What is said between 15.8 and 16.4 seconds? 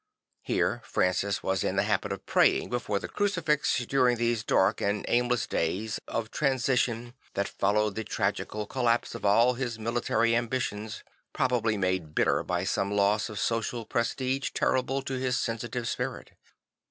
spirit.